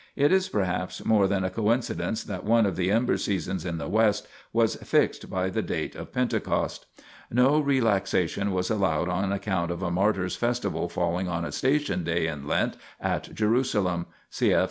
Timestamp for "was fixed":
4.51-5.29